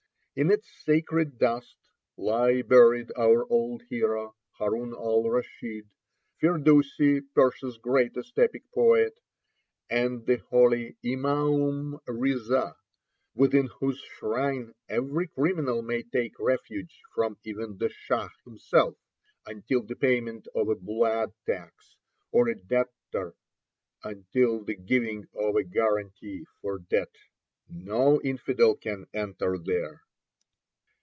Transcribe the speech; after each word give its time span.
In 0.33 0.49
its 0.49 0.69
sacred 0.85 1.37
dust 1.37 1.75
lie 2.15 2.61
buried 2.61 3.11
our 3.17 3.45
old 3.51 3.83
hero 3.89 4.33
Haroun 4.57 4.93
al 4.93 5.29
Raschid, 5.29 5.89
Firdousi, 6.41 7.19
Persia's 7.35 7.77
greatest 7.77 8.39
epic 8.39 8.63
poet, 8.73 9.13
and 9.89 10.25
the 10.25 10.37
holy 10.37 10.95
Imaum 11.03 11.99
Riza, 12.07 12.77
within 13.35 13.67
whose 13.81 13.99
shrine 13.99 14.71
every 14.87 15.27
criminal 15.27 15.81
may 15.81 16.01
take 16.01 16.39
refuge 16.39 17.01
from 17.13 17.37
even 17.43 17.77
the 17.77 17.89
Shah 17.89 18.29
himself 18.45 18.95
until 19.45 19.81
the 19.83 19.97
payment 19.97 20.47
of 20.55 20.69
a 20.69 20.75
blood 20.75 21.33
tax, 21.45 21.97
or 22.31 22.47
a 22.47 22.55
debtor 22.55 23.35
until 24.01 24.63
the 24.63 24.75
giving 24.75 25.27
of 25.35 25.57
a 25.57 25.63
guarantee 25.65 26.45
for 26.61 26.79
debt. 26.79 27.13
No 27.67 28.21
infidel 28.21 28.75
can 28.75 29.07
enter 29.13 29.57
there. 29.57 30.03